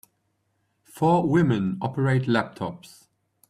Four 0.83 1.29
women 1.29 1.77
operate 1.79 2.23
laptops. 2.23 3.05